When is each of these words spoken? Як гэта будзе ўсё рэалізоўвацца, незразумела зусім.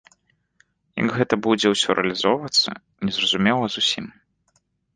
Як 1.01 1.09
гэта 1.17 1.33
будзе 1.49 1.67
ўсё 1.73 1.89
рэалізоўвацца, 2.01 2.69
незразумела 3.09 3.65
зусім. 3.77 4.05